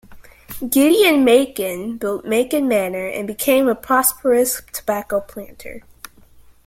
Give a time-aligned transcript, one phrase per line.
[0.67, 5.83] Gideon Macon built "Macon Manor" and became a prosperous tobacco planter.